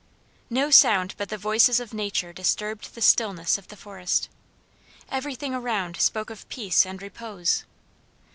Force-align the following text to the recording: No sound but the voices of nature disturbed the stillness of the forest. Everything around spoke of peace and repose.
No 0.49 0.71
sound 0.71 1.13
but 1.15 1.29
the 1.29 1.37
voices 1.37 1.79
of 1.79 1.93
nature 1.93 2.33
disturbed 2.33 2.95
the 2.95 3.03
stillness 3.03 3.59
of 3.59 3.67
the 3.67 3.77
forest. 3.77 4.29
Everything 5.11 5.53
around 5.53 5.95
spoke 6.01 6.31
of 6.31 6.49
peace 6.49 6.87
and 6.87 6.99
repose. 7.03 7.65